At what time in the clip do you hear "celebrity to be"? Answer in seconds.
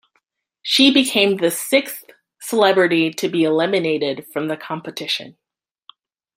2.39-3.43